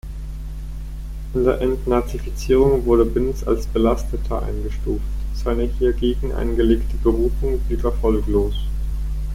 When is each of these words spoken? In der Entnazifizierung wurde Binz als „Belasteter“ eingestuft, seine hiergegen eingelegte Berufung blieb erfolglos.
In 1.35 1.43
der 1.43 1.61
Entnazifizierung 1.61 2.85
wurde 2.87 3.05
Binz 3.05 3.43
als 3.47 3.67
„Belasteter“ 3.67 4.41
eingestuft, 4.41 5.05
seine 5.35 5.65
hiergegen 5.77 6.31
eingelegte 6.31 6.97
Berufung 7.03 7.59
blieb 7.67 7.83
erfolglos. 7.83 8.55